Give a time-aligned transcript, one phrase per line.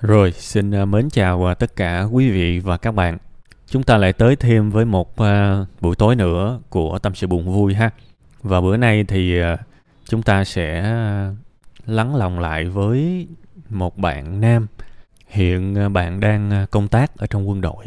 [0.00, 3.18] Rồi, xin à, mến chào à, tất cả quý vị và các bạn.
[3.66, 7.52] Chúng ta lại tới thêm với một à, buổi tối nữa của tâm sự buồn
[7.52, 7.90] vui ha.
[8.42, 9.40] Và bữa nay thì
[10.04, 10.82] chúng ta sẽ
[11.86, 13.26] lắng lòng lại với
[13.70, 14.66] một bạn nam.
[15.28, 17.86] Hiện bạn đang công tác ở trong quân đội.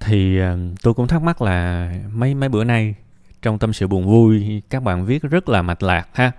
[0.00, 0.38] Thì
[0.82, 2.94] tôi cũng thắc mắc là mấy mấy bữa nay
[3.42, 6.32] trong tâm sự buồn vui các bạn viết rất là mạch lạc ha.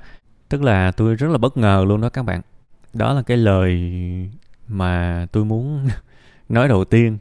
[0.49, 2.41] Tức là tôi rất là bất ngờ luôn đó các bạn.
[2.93, 3.91] Đó là cái lời
[4.67, 5.87] mà tôi muốn
[6.49, 7.17] nói đầu tiên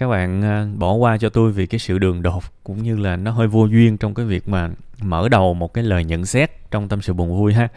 [0.00, 3.16] các bạn à, bỏ qua cho tôi vì cái sự đường đột cũng như là
[3.16, 4.70] nó hơi vô duyên trong cái việc mà
[5.02, 7.68] mở đầu một cái lời nhận xét trong tâm sự buồn vui ha.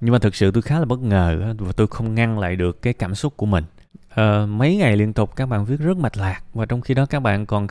[0.00, 2.82] Nhưng mà thực sự tôi khá là bất ngờ và tôi không ngăn lại được
[2.82, 3.64] cái cảm xúc của mình.
[4.08, 7.06] À, mấy ngày liên tục các bạn viết rất mạch lạc và trong khi đó
[7.06, 7.66] các bạn còn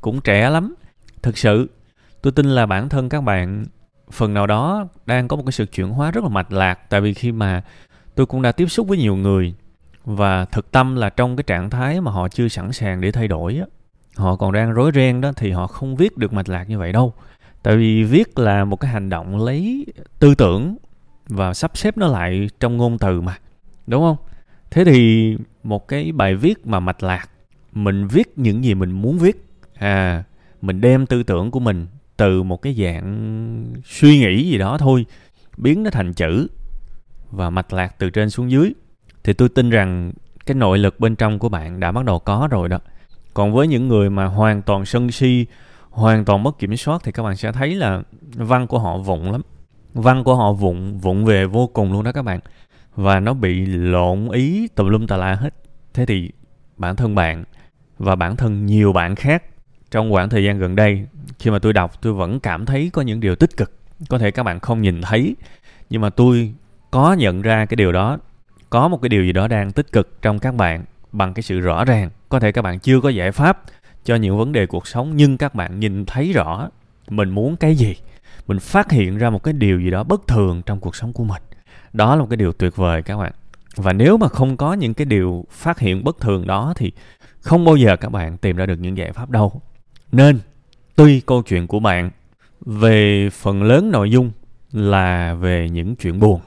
[0.00, 0.74] cũng trẻ lắm.
[1.22, 1.70] Thực sự
[2.22, 3.66] tôi tin là bản thân các bạn
[4.12, 6.90] phần nào đó đang có một cái sự chuyển hóa rất là mạch lạc.
[6.90, 7.62] Tại vì khi mà
[8.14, 9.54] tôi cũng đã tiếp xúc với nhiều người
[10.16, 13.28] và thực tâm là trong cái trạng thái mà họ chưa sẵn sàng để thay
[13.28, 13.66] đổi á.
[14.16, 16.92] Họ còn đang rối ren đó thì họ không viết được mạch lạc như vậy
[16.92, 17.14] đâu.
[17.62, 19.86] Tại vì viết là một cái hành động lấy
[20.18, 20.76] tư tưởng
[21.28, 23.38] và sắp xếp nó lại trong ngôn từ mà,
[23.86, 24.16] đúng không?
[24.70, 27.26] Thế thì một cái bài viết mà mạch lạc,
[27.72, 30.24] mình viết những gì mình muốn viết à
[30.62, 35.06] mình đem tư tưởng của mình từ một cái dạng suy nghĩ gì đó thôi,
[35.56, 36.48] biến nó thành chữ
[37.30, 38.72] và mạch lạc từ trên xuống dưới
[39.24, 40.12] thì tôi tin rằng
[40.46, 42.78] cái nội lực bên trong của bạn đã bắt đầu có rồi đó.
[43.34, 45.46] Còn với những người mà hoàn toàn sân si,
[45.90, 48.02] hoàn toàn mất kiểm soát thì các bạn sẽ thấy là
[48.34, 49.42] văn của họ vụng lắm.
[49.94, 52.40] Văn của họ vụng vụng về vô cùng luôn đó các bạn.
[52.94, 55.54] Và nó bị lộn ý tùm lum tà la hết.
[55.94, 56.30] Thế thì
[56.76, 57.44] bản thân bạn
[57.98, 59.44] và bản thân nhiều bạn khác
[59.90, 61.06] trong khoảng thời gian gần đây,
[61.38, 63.72] khi mà tôi đọc, tôi vẫn cảm thấy có những điều tích cực.
[64.08, 65.36] Có thể các bạn không nhìn thấy,
[65.90, 66.54] nhưng mà tôi
[66.90, 68.18] có nhận ra cái điều đó
[68.70, 71.60] có một cái điều gì đó đang tích cực trong các bạn bằng cái sự
[71.60, 72.10] rõ ràng.
[72.28, 73.62] Có thể các bạn chưa có giải pháp
[74.04, 76.68] cho những vấn đề cuộc sống, nhưng các bạn nhìn thấy rõ
[77.08, 77.96] mình muốn cái gì.
[78.46, 81.24] Mình phát hiện ra một cái điều gì đó bất thường trong cuộc sống của
[81.24, 81.42] mình.
[81.92, 83.32] Đó là một cái điều tuyệt vời các bạn.
[83.76, 86.92] Và nếu mà không có những cái điều phát hiện bất thường đó thì
[87.40, 89.60] không bao giờ các bạn tìm ra được những giải pháp đâu.
[90.12, 90.38] Nên,
[90.96, 92.10] tuy câu chuyện của bạn
[92.60, 94.30] về phần lớn nội dung
[94.72, 96.40] là về những chuyện buồn,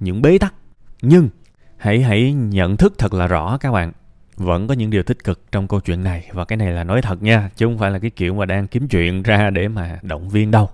[0.00, 0.54] những bế tắc,
[1.02, 1.28] nhưng
[1.78, 3.92] hãy hãy nhận thức thật là rõ các bạn.
[4.36, 6.28] Vẫn có những điều tích cực trong câu chuyện này.
[6.32, 8.66] Và cái này là nói thật nha chứ không phải là cái kiểu mà đang
[8.66, 10.68] kiếm chuyện ra để mà động viên đâu.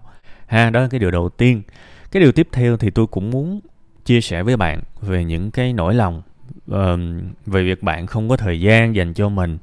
[0.47, 1.63] Ha đó là cái điều đầu tiên.
[2.11, 3.61] Cái điều tiếp theo thì tôi cũng muốn
[4.05, 6.23] chia sẻ với bạn về những cái nỗi lòng
[6.67, 9.59] um, về việc bạn không có thời gian dành cho mình.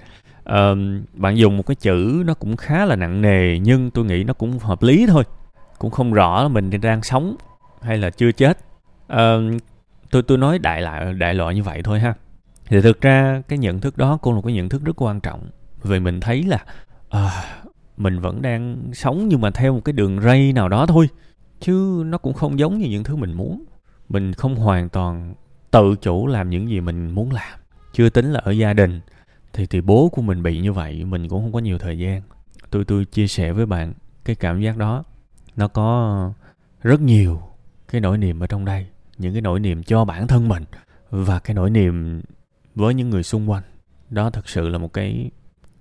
[0.45, 4.23] Um, bạn dùng một cái chữ nó cũng khá là nặng nề nhưng tôi nghĩ
[4.23, 5.23] nó cũng hợp lý thôi.
[5.79, 7.35] Cũng không rõ là mình đang sống
[7.81, 8.57] hay là chưa chết.
[9.07, 9.57] Um,
[10.11, 12.13] tôi tôi nói đại lại đại loại như vậy thôi ha.
[12.65, 15.49] Thì thực ra cái nhận thức đó cũng là cái nhận thức rất quan trọng.
[15.83, 16.65] Vì mình thấy là
[17.09, 17.43] à,
[17.97, 21.09] mình vẫn đang sống nhưng mà theo một cái đường ray nào đó thôi.
[21.59, 23.63] Chứ nó cũng không giống như những thứ mình muốn.
[24.09, 25.33] Mình không hoàn toàn
[25.71, 27.59] tự chủ làm những gì mình muốn làm.
[27.93, 29.01] Chưa tính là ở gia đình
[29.53, 32.21] thì thì bố của mình bị như vậy mình cũng không có nhiều thời gian.
[32.69, 33.93] Tôi tôi chia sẻ với bạn
[34.25, 35.03] cái cảm giác đó.
[35.55, 36.33] Nó có
[36.81, 37.41] rất nhiều
[37.87, 38.87] cái nỗi niềm ở trong đây
[39.21, 40.63] những cái nỗi niềm cho bản thân mình
[41.09, 42.21] và cái nỗi niềm
[42.75, 43.63] với những người xung quanh.
[44.09, 45.31] Đó thật sự là một cái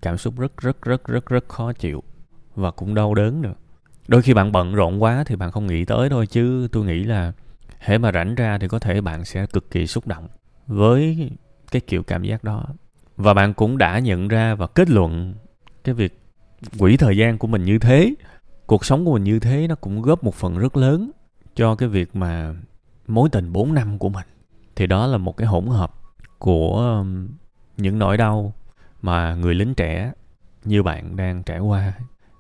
[0.03, 2.03] cảm xúc rất rất rất rất rất khó chịu
[2.55, 3.55] và cũng đau đớn nữa.
[4.09, 7.05] Đôi khi bạn bận rộn quá thì bạn không nghĩ tới thôi, chứ tôi nghĩ
[7.05, 7.33] là
[7.79, 10.29] hễ mà rảnh ra thì có thể bạn sẽ cực kỳ xúc động
[10.67, 11.31] với
[11.71, 12.67] cái kiểu cảm giác đó.
[13.17, 15.35] Và bạn cũng đã nhận ra và kết luận
[15.85, 16.21] cái việc
[16.79, 18.15] quỹ thời gian của mình như thế,
[18.67, 21.11] cuộc sống của mình như thế nó cũng góp một phần rất lớn
[21.55, 22.55] cho cái việc mà
[23.11, 24.27] mối tình 4 năm của mình.
[24.77, 25.95] Thì đó là một cái hỗn hợp
[26.39, 27.29] của um,
[27.77, 28.53] những nỗi đau
[29.03, 30.13] mà người lính trẻ
[30.65, 31.93] như bạn đang trải qua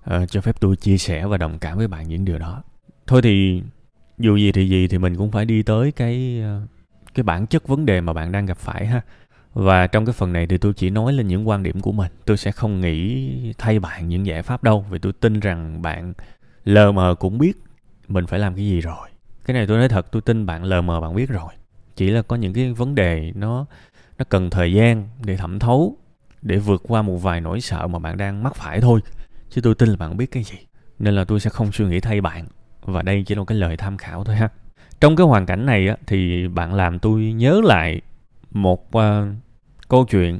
[0.04, 2.62] à, cho phép tôi chia sẻ và đồng cảm với bạn những điều đó.
[3.06, 3.62] Thôi thì
[4.18, 6.66] dù gì thì gì thì mình cũng phải đi tới cái ờ,
[7.14, 9.00] cái bản chất vấn đề mà bạn đang gặp phải ha.
[9.52, 12.12] Và trong cái phần này thì tôi chỉ nói lên những quan điểm của mình.
[12.26, 16.12] Tôi sẽ không nghĩ thay bạn những giải pháp đâu vì tôi tin rằng bạn
[16.64, 17.52] lờ mờ cũng biết
[18.08, 19.08] mình phải làm cái gì rồi
[19.44, 21.52] cái này tôi nói thật tôi tin bạn lờ mờ bạn biết rồi.
[21.96, 23.66] Chỉ là có những cái vấn đề nó
[24.18, 25.96] nó cần thời gian để thẩm thấu
[26.42, 29.00] để vượt qua một vài nỗi sợ mà bạn đang mắc phải thôi.
[29.50, 30.58] Chứ tôi tin là bạn biết cái gì.
[30.98, 32.46] Nên là tôi sẽ không suy nghĩ thay bạn.
[32.82, 34.48] Và đây chỉ là một cái lời tham khảo thôi ha.
[35.00, 38.00] Trong cái hoàn cảnh này á, thì bạn làm tôi nhớ lại
[38.50, 39.02] một uh,
[39.88, 40.38] câu chuyện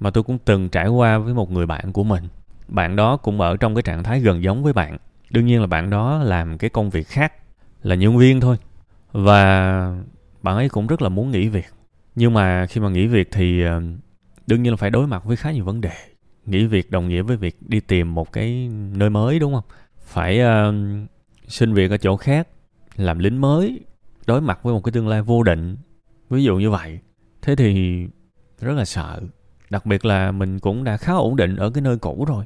[0.00, 2.24] mà tôi cũng từng trải qua với một người bạn của mình.
[2.68, 4.96] Bạn đó cũng ở trong cái trạng thái gần giống với bạn.
[5.30, 7.32] Đương nhiên là bạn đó làm cái công việc khác
[7.82, 8.56] là nhân viên thôi.
[9.12, 10.02] Và
[10.42, 11.66] bạn ấy cũng rất là muốn nghỉ việc.
[12.14, 13.82] Nhưng mà khi mà nghỉ việc thì ờ,
[14.46, 15.92] đương nhiên là phải đối mặt với khá nhiều vấn đề.
[16.46, 19.64] Nghỉ việc đồng nghĩa với việc đi tìm một cái nơi mới đúng không?
[19.98, 20.74] Phải uh,
[21.48, 22.48] xin việc ở chỗ khác
[22.96, 23.80] làm lính mới
[24.26, 25.76] đối mặt với một cái tương lai vô định.
[26.30, 26.98] Ví dụ như vậy.
[27.42, 28.04] Thế thì
[28.60, 29.20] rất là sợ.
[29.70, 32.44] Đặc biệt là mình cũng đã khá ổn định ở cái nơi cũ rồi.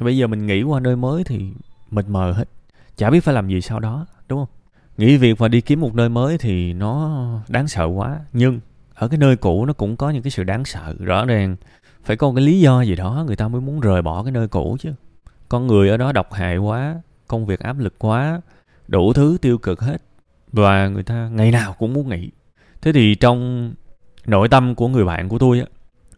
[0.00, 1.52] Bây giờ mình nghĩ qua nơi mới thì
[1.90, 2.48] mịt mờ hết.
[2.96, 4.59] Chả biết phải làm gì sau đó đúng không?
[5.00, 8.20] Nghỉ việc và đi kiếm một nơi mới thì nó đáng sợ quá.
[8.32, 8.60] Nhưng
[8.94, 10.94] ở cái nơi cũ nó cũng có những cái sự đáng sợ.
[10.98, 11.56] Rõ ràng
[12.04, 14.48] phải có cái lý do gì đó người ta mới muốn rời bỏ cái nơi
[14.48, 14.92] cũ chứ.
[15.48, 18.40] Con người ở đó độc hại quá, công việc áp lực quá,
[18.88, 20.02] đủ thứ tiêu cực hết.
[20.52, 22.30] Và người ta ngày nào cũng muốn nghỉ.
[22.82, 23.72] Thế thì trong
[24.26, 25.66] nội tâm của người bạn của tôi á,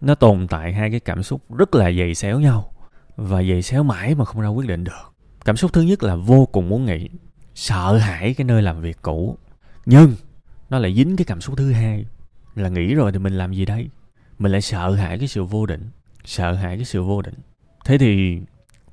[0.01, 2.73] nó tồn tại hai cái cảm xúc rất là dày xéo nhau
[3.17, 5.13] và dày xéo mãi mà không ra quyết định được.
[5.45, 7.09] Cảm xúc thứ nhất là vô cùng muốn nghỉ
[7.55, 9.39] sợ hãi cái nơi làm việc cũ.
[9.87, 10.15] Nhưng
[10.71, 12.05] nó lại dính cái cảm xúc thứ hai
[12.55, 13.89] là nghĩ rồi thì mình làm gì đây?
[14.39, 15.89] Mình lại sợ hãi cái sự vô định
[16.25, 17.35] sợ hãi cái sự vô định.
[17.85, 18.41] Thế thì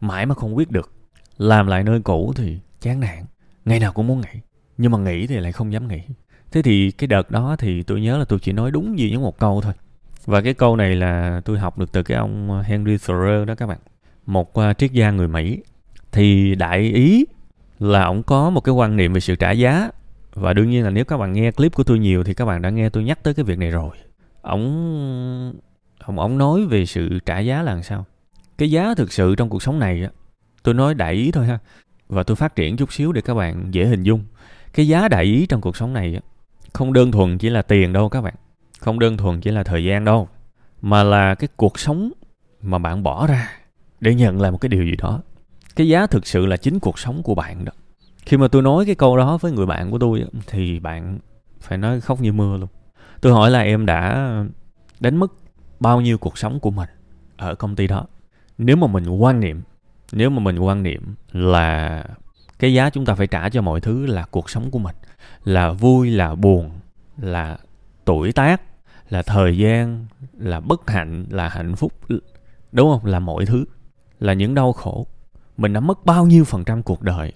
[0.01, 0.91] mãi mà không quyết được
[1.37, 3.25] làm lại nơi cũ thì chán nản
[3.65, 4.39] ngày nào cũng muốn nghỉ
[4.77, 6.01] nhưng mà nghỉ thì lại không dám nghỉ.
[6.51, 9.19] Thế thì cái đợt đó thì tôi nhớ là tôi chỉ nói đúng gì với
[9.19, 9.73] một câu thôi.
[10.25, 13.67] Và cái câu này là tôi học được từ cái ông Henry Thoreau đó các
[13.67, 13.77] bạn.
[14.25, 15.59] Một uh, triết gia người Mỹ
[16.11, 17.25] thì đại ý
[17.79, 19.89] là ông có một cái quan niệm về sự trả giá.
[20.33, 22.61] Và đương nhiên là nếu các bạn nghe clip của tôi nhiều thì các bạn
[22.61, 23.89] đã nghe tôi nhắc tới cái việc này rồi.
[24.41, 25.53] Ông
[25.99, 28.05] ông ông nói về sự trả giá là làm sao?
[28.57, 30.09] Cái giá thực sự trong cuộc sống này á,
[30.63, 31.59] tôi nói đại ý thôi ha.
[32.09, 34.23] Và tôi phát triển chút xíu để các bạn dễ hình dung.
[34.73, 36.21] Cái giá đại ý trong cuộc sống này á,
[36.73, 38.33] không đơn thuần chỉ là tiền đâu các bạn.
[38.79, 40.27] Không đơn thuần chỉ là thời gian đâu.
[40.81, 42.11] Mà là cái cuộc sống
[42.61, 43.49] mà bạn bỏ ra
[43.99, 45.21] để nhận lại một cái điều gì đó
[45.79, 47.71] cái giá thực sự là chính cuộc sống của bạn đó.
[48.25, 51.19] Khi mà tôi nói cái câu đó với người bạn của tôi thì bạn
[51.61, 52.69] phải nói khóc như mưa luôn.
[53.21, 54.27] Tôi hỏi là em đã
[54.99, 55.31] đánh mất
[55.79, 56.89] bao nhiêu cuộc sống của mình
[57.37, 58.05] ở công ty đó?
[58.57, 59.61] Nếu mà mình quan niệm,
[60.11, 62.03] nếu mà mình quan niệm là
[62.59, 64.95] cái giá chúng ta phải trả cho mọi thứ là cuộc sống của mình,
[65.43, 66.71] là vui, là buồn,
[67.17, 67.57] là
[68.05, 68.61] tuổi tác,
[69.09, 70.05] là thời gian,
[70.37, 71.93] là bất hạnh, là hạnh phúc,
[72.71, 73.05] đúng không?
[73.05, 73.65] Là mọi thứ,
[74.19, 75.07] là những đau khổ
[75.59, 77.33] mình đã mất bao nhiêu phần trăm cuộc đời,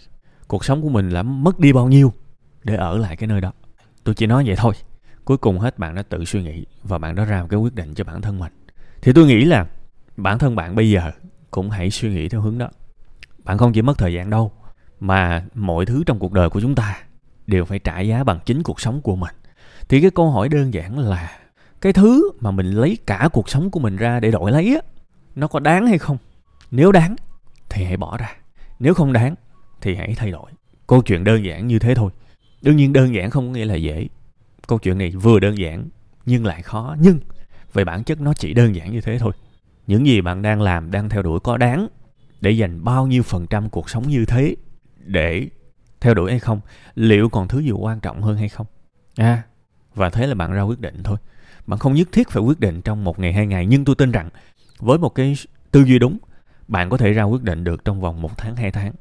[0.48, 2.14] cuộc sống của mình đã mất đi bao nhiêu
[2.64, 3.52] để ở lại cái nơi đó.
[4.04, 4.74] Tôi chỉ nói vậy thôi.
[5.26, 7.76] Cuối cùng hết bạn đã tự suy nghĩ và bạn đã ra một cái quyết
[7.76, 8.54] định cho bản thân mình.
[9.02, 9.66] Thì tôi nghĩ là
[10.18, 11.12] bản thân bạn bây giờ
[11.52, 12.70] cũng hãy suy nghĩ theo hướng đó.
[13.44, 14.52] Bạn không chỉ mất thời gian đâu,
[15.00, 16.98] mà mọi thứ trong cuộc đời của chúng ta
[17.48, 19.36] đều phải trả giá bằng chính cuộc sống của mình.
[19.90, 21.40] Thì cái câu hỏi đơn giản là
[21.82, 24.82] cái thứ mà mình lấy cả cuộc sống của mình ra để đổi lấy á,
[25.36, 26.18] nó có đáng hay không?
[26.72, 27.16] Nếu đáng
[27.74, 28.36] thì hãy bỏ ra.
[28.80, 29.36] Nếu không đáng,
[29.82, 30.52] thì hãy thay đổi.
[30.88, 32.12] Câu chuyện đơn giản như thế thôi.
[32.62, 34.08] Đương nhiên đơn giản không có nghĩa là dễ.
[34.68, 35.90] Câu chuyện này vừa đơn giản,
[36.26, 36.96] nhưng lại khó.
[37.00, 37.20] Nhưng,
[37.74, 39.32] về bản chất nó chỉ đơn giản như thế thôi.
[39.88, 41.88] Những gì bạn đang làm đang theo đuổi có đáng
[42.42, 44.56] để dành bao nhiêu phần trăm cuộc sống như thế
[44.98, 45.48] để
[46.02, 46.60] theo đuổi hay không?
[46.96, 48.68] Liệu còn thứ gì quan trọng hơn hay không?
[49.16, 49.44] À
[49.96, 51.18] và thế là bạn ra quyết định thôi.
[51.68, 54.12] Bạn không nhất thiết phải quyết định trong một ngày, hai ngày, nhưng tôi tin
[54.12, 54.30] rằng
[54.80, 55.36] với một cái
[55.72, 56.18] tư duy đúng
[56.74, 58.92] bạn có thể ra quyết định được trong vòng một tháng, hai tháng.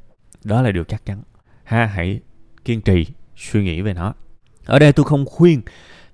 [0.44, 1.22] Đó là điều chắc chắn.
[1.64, 2.20] Ha, hãy
[2.64, 4.14] kiên trì suy nghĩ về nó.
[4.66, 5.60] Ở đây tôi không khuyên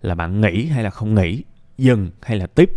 [0.03, 1.45] là bạn nghĩ hay là không nghĩ,
[1.79, 2.71] dừng hay là tiếp.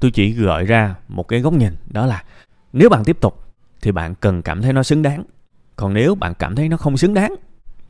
[0.00, 2.24] Tôi chỉ gợi ra một cái góc nhìn, đó là
[2.72, 5.24] nếu bạn tiếp tục thì bạn cần cảm thấy nó xứng đáng.
[5.76, 7.34] Còn nếu bạn cảm thấy nó không xứng đáng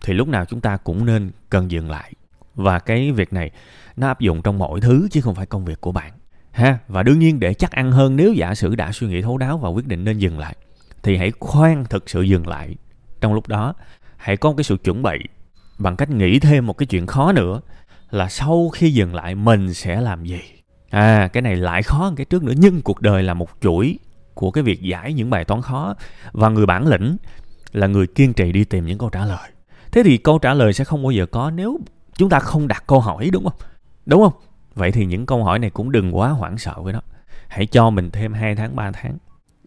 [0.01, 2.13] thì lúc nào chúng ta cũng nên cần dừng lại.
[2.55, 3.51] Và cái việc này
[3.97, 6.13] nó áp dụng trong mọi thứ chứ không phải công việc của bạn
[6.59, 9.39] ha, và đương nhiên để chắc ăn hơn, nếu giả sử đã suy nghĩ thấu
[9.39, 10.57] đáo và quyết định nên dừng lại,
[11.03, 12.77] thì hãy khoan thực sự dừng lại.
[13.21, 13.75] Trong lúc đó,
[14.17, 15.19] hãy có cái sự chuẩn bị
[15.79, 17.61] bằng cách nghĩ thêm một cái chuyện khó nữa
[18.11, 20.41] là sau khi dừng lại mình sẽ làm gì.
[20.91, 23.99] À cái này lại khó hơn cái trước nữa, nhưng cuộc đời là một chuỗi
[24.35, 25.95] của cái việc giải những bài toán khó,
[26.33, 27.17] và người bản lĩnh
[27.73, 29.51] là người kiên trì đi tìm những câu trả lời.
[29.93, 31.79] Thế thì câu trả lời sẽ không bao giờ có nếu
[32.15, 33.59] chúng ta không đặt câu hỏi, đúng không?
[34.07, 34.33] Đúng không?
[34.79, 37.01] Vậy thì những câu hỏi này cũng đừng quá hoảng sợ với nó.
[37.49, 39.19] Hãy cho mình thêm 2 tháng 3 tháng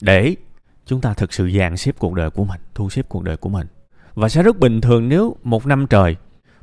[0.02, 0.36] để
[0.86, 3.50] chúng ta thực sự dàn xếp cuộc đời của mình, thu xếp cuộc đời của
[3.50, 3.68] mình.
[4.14, 6.16] Và sẽ rất bình thường nếu một năm trời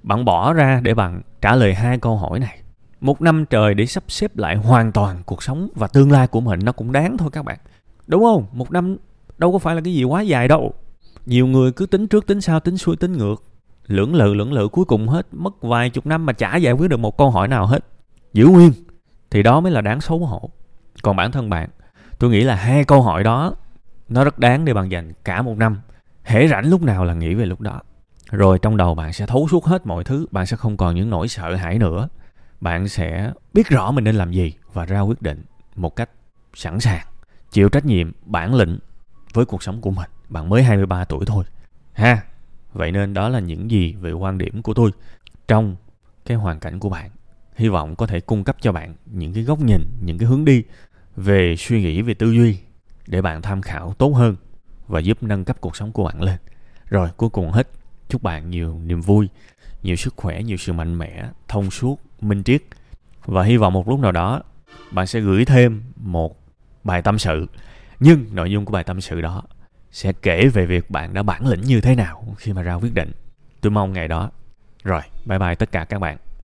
[0.02, 2.58] bạn bỏ ra để bạn trả lời hai câu hỏi này.
[3.00, 6.40] Một năm trời để sắp xếp lại hoàn toàn cuộc sống và tương lai của
[6.40, 7.58] mình, nó cũng đáng thôi các bạn.
[8.06, 8.46] Đúng không?
[8.52, 8.96] Một năm
[9.38, 10.74] đâu có phải là cái gì quá dài đâu.
[11.26, 13.42] Nhiều người cứ tính trước, tính sau, tính xuôi, tính ngược.
[13.86, 16.88] Lưỡng lự lưỡng lự, cuối cùng hết, mất vài chục năm mà chả giải quyết
[16.88, 17.84] được một câu hỏi nào hết
[18.32, 18.72] giữ nguyên
[19.30, 20.50] thì đó mới là đáng xấu hổ
[21.02, 21.68] còn bản thân bạn
[22.18, 23.54] tôi nghĩ là hai câu hỏi đó
[24.08, 25.80] nó rất đáng để bạn dành cả một năm
[26.22, 27.80] hễ rảnh lúc nào là nghĩ về lúc đó
[28.30, 31.10] rồi trong đầu bạn sẽ thấu suốt hết mọi thứ bạn sẽ không còn những
[31.10, 32.08] nỗi sợ hãi nữa
[32.60, 35.44] bạn sẽ biết rõ mình nên làm gì và ra quyết định
[35.76, 36.10] một cách
[36.54, 37.06] sẵn sàng,
[37.50, 38.78] chịu trách nhiệm, bản lĩnh
[39.32, 40.10] với cuộc sống của mình.
[40.28, 41.44] Bạn mới 23 tuổi thôi.
[41.92, 42.22] Ha,
[42.72, 44.90] vậy nên đó là những gì về quan điểm của tôi
[45.48, 45.76] trong
[46.26, 47.10] cái hoàn cảnh của bạn.
[47.58, 50.44] Hy vọng có thể cung cấp cho bạn những cái góc nhìn, những cái hướng
[50.44, 50.64] đi
[51.16, 52.58] về suy nghĩ, về tư duy
[53.06, 54.36] để bạn tham khảo tốt hơn
[54.86, 56.36] và giúp nâng cấp cuộc sống của bạn lên.
[56.88, 57.68] Rồi cuối cùng hết,
[58.08, 59.28] chúc bạn nhiều niềm vui,
[59.82, 62.62] nhiều sức khỏe, nhiều sự mạnh mẽ, thông suốt, minh triết.
[63.24, 64.42] Và hy vọng một lúc nào đó
[64.90, 66.40] bạn sẽ gửi thêm một
[66.84, 67.46] bài tâm sự.
[68.00, 69.42] Nhưng nội dung của bài tâm sự đó
[69.90, 72.94] sẽ kể về việc bạn đã bản lĩnh như thế nào khi mà ra quyết
[72.94, 73.12] định.
[73.60, 74.30] Tôi mong ngày đó.
[74.84, 76.18] Rồi bye bye tất cả các bạn.